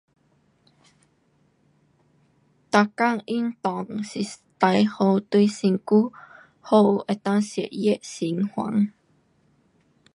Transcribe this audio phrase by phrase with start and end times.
[2.71, 5.83] 每天运动是最好对身体
[6.59, 8.91] 好，能够血液循环。